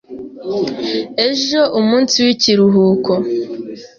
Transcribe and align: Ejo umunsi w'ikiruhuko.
Ejo 1.27 1.61
umunsi 1.79 2.15
w'ikiruhuko. 2.25 3.13